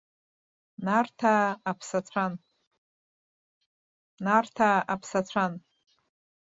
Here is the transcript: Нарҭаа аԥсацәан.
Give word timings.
Нарҭаа 0.85 1.47
аԥсацәан. 4.91 5.53